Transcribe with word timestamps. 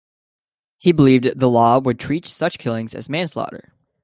He 0.79 0.93
believed 0.93 1.25
that 1.25 1.37
the 1.37 1.47
law 1.47 1.77
would 1.77 1.99
treat 1.99 2.25
such 2.25 2.57
killings 2.57 2.95
as 2.95 3.07
manslaughter. 3.07 3.71